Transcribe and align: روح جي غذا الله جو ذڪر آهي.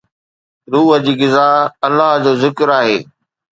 روح 0.71 0.89
جي 1.05 1.13
غذا 1.21 1.47
الله 1.87 2.11
جو 2.23 2.33
ذڪر 2.43 2.67
آهي. 2.79 2.97